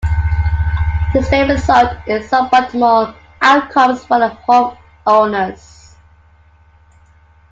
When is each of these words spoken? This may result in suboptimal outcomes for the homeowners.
This 1.13 1.29
may 1.29 1.47
result 1.47 1.91
in 2.07 2.23
suboptimal 2.23 3.13
outcomes 3.39 4.03
for 4.03 4.17
the 4.17 4.31
homeowners. 5.05 5.93